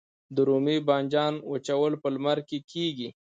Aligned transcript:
د 0.35 0.37
رومي 0.47 0.77
بانجان 0.87 1.33
وچول 1.51 1.93
په 2.01 2.07
لمر 2.15 2.37
کې 2.49 2.57
کیږي؟ 2.71 3.09